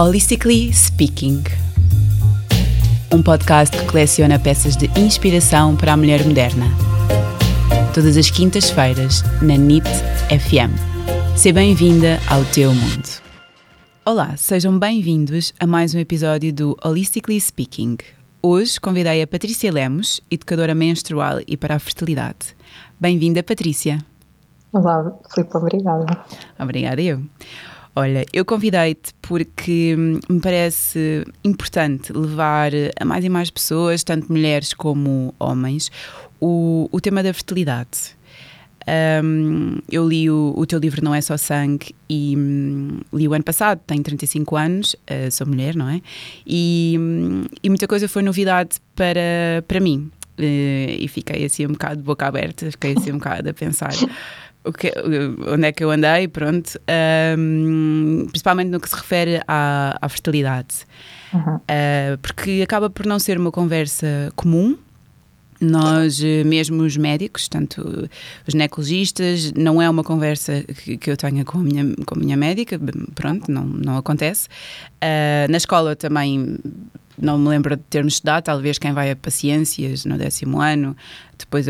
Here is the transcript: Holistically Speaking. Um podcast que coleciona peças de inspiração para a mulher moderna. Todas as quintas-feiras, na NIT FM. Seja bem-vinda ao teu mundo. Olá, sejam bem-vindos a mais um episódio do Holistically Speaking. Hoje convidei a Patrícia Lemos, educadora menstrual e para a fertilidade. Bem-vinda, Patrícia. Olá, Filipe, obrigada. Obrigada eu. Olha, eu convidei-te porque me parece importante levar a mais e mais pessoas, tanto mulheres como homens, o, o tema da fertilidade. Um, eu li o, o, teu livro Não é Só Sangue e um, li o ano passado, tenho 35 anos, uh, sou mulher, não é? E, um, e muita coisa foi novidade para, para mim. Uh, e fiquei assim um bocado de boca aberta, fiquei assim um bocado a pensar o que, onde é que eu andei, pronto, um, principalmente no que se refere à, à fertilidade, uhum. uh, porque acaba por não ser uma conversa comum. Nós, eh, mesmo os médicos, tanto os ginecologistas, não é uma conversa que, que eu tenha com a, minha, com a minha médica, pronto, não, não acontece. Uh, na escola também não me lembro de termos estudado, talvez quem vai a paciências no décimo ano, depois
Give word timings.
Holistically 0.00 0.72
Speaking. 0.72 1.42
Um 3.12 3.20
podcast 3.20 3.76
que 3.76 3.84
coleciona 3.84 4.38
peças 4.38 4.76
de 4.76 4.86
inspiração 4.96 5.74
para 5.74 5.94
a 5.94 5.96
mulher 5.96 6.24
moderna. 6.24 6.66
Todas 7.92 8.16
as 8.16 8.30
quintas-feiras, 8.30 9.24
na 9.42 9.56
NIT 9.56 9.88
FM. 10.28 10.70
Seja 11.36 11.52
bem-vinda 11.52 12.20
ao 12.30 12.44
teu 12.44 12.72
mundo. 12.72 13.08
Olá, 14.04 14.36
sejam 14.36 14.78
bem-vindos 14.78 15.52
a 15.58 15.66
mais 15.66 15.96
um 15.96 15.98
episódio 15.98 16.52
do 16.52 16.76
Holistically 16.84 17.40
Speaking. 17.40 17.96
Hoje 18.40 18.80
convidei 18.80 19.20
a 19.20 19.26
Patrícia 19.26 19.72
Lemos, 19.72 20.20
educadora 20.30 20.76
menstrual 20.76 21.40
e 21.44 21.56
para 21.56 21.74
a 21.74 21.78
fertilidade. 21.80 22.54
Bem-vinda, 23.00 23.42
Patrícia. 23.42 23.98
Olá, 24.72 25.12
Filipe, 25.34 25.56
obrigada. 25.56 26.24
Obrigada 26.56 27.02
eu. 27.02 27.20
Olha, 27.94 28.24
eu 28.32 28.44
convidei-te 28.44 29.12
porque 29.20 29.96
me 30.28 30.40
parece 30.40 31.24
importante 31.42 32.12
levar 32.12 32.70
a 32.98 33.04
mais 33.04 33.24
e 33.24 33.28
mais 33.28 33.50
pessoas, 33.50 34.04
tanto 34.04 34.30
mulheres 34.30 34.72
como 34.72 35.34
homens, 35.38 35.90
o, 36.40 36.88
o 36.92 37.00
tema 37.00 37.22
da 37.22 37.32
fertilidade. 37.34 38.16
Um, 39.22 39.78
eu 39.90 40.08
li 40.08 40.30
o, 40.30 40.54
o, 40.56 40.64
teu 40.64 40.78
livro 40.78 41.04
Não 41.04 41.14
é 41.14 41.20
Só 41.20 41.36
Sangue 41.36 41.94
e 42.08 42.34
um, 42.34 43.00
li 43.12 43.28
o 43.28 43.34
ano 43.34 43.44
passado, 43.44 43.80
tenho 43.86 44.02
35 44.02 44.56
anos, 44.56 44.94
uh, 44.94 45.30
sou 45.30 45.46
mulher, 45.46 45.76
não 45.76 45.90
é? 45.90 46.00
E, 46.46 46.96
um, 46.98 47.44
e 47.62 47.68
muita 47.68 47.86
coisa 47.86 48.08
foi 48.08 48.22
novidade 48.22 48.78
para, 48.96 49.62
para 49.66 49.78
mim. 49.78 50.10
Uh, 50.38 50.94
e 51.00 51.08
fiquei 51.08 51.44
assim 51.44 51.66
um 51.66 51.72
bocado 51.72 51.96
de 51.96 52.02
boca 52.02 52.26
aberta, 52.26 52.70
fiquei 52.70 52.94
assim 52.96 53.10
um 53.10 53.18
bocado 53.18 53.50
a 53.50 53.52
pensar 53.52 53.90
o 54.68 54.72
que, 54.72 54.92
onde 55.46 55.66
é 55.66 55.72
que 55.72 55.82
eu 55.82 55.90
andei, 55.90 56.28
pronto, 56.28 56.78
um, 57.38 58.26
principalmente 58.28 58.68
no 58.68 58.78
que 58.78 58.88
se 58.88 58.96
refere 58.96 59.40
à, 59.48 59.96
à 60.00 60.08
fertilidade, 60.08 60.86
uhum. 61.32 61.56
uh, 61.56 62.18
porque 62.20 62.60
acaba 62.62 62.90
por 62.90 63.06
não 63.06 63.18
ser 63.18 63.38
uma 63.38 63.50
conversa 63.50 64.32
comum. 64.36 64.76
Nós, 65.60 66.22
eh, 66.22 66.44
mesmo 66.44 66.84
os 66.84 66.96
médicos, 66.96 67.48
tanto 67.48 67.82
os 68.46 68.52
ginecologistas, 68.52 69.52
não 69.54 69.82
é 69.82 69.90
uma 69.90 70.04
conversa 70.04 70.62
que, 70.62 70.96
que 70.96 71.10
eu 71.10 71.16
tenha 71.16 71.44
com 71.44 71.58
a, 71.58 71.60
minha, 71.60 71.96
com 72.06 72.14
a 72.14 72.16
minha 72.16 72.36
médica, 72.36 72.78
pronto, 73.12 73.50
não, 73.50 73.64
não 73.64 73.96
acontece. 73.96 74.46
Uh, 75.02 75.50
na 75.50 75.56
escola 75.56 75.96
também 75.96 76.60
não 77.20 77.38
me 77.38 77.48
lembro 77.48 77.76
de 77.76 77.82
termos 77.84 78.14
estudado, 78.14 78.44
talvez 78.44 78.78
quem 78.78 78.92
vai 78.92 79.10
a 79.10 79.16
paciências 79.16 80.04
no 80.04 80.16
décimo 80.16 80.60
ano, 80.60 80.96
depois 81.36 81.66